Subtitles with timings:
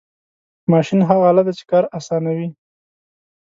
[0.71, 2.47] ماشین هغه آله ده چې کار آسانوي.